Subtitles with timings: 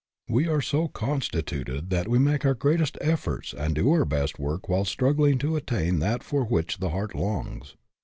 [0.27, 4.67] We are so constituted that we make our greatest efforts and do our best work
[4.67, 7.75] while struggling to attain that for which the heart longs.